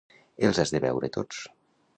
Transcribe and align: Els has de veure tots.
Els 0.47 0.61
has 0.63 0.73
de 0.77 0.81
veure 0.87 1.13
tots. 1.19 1.47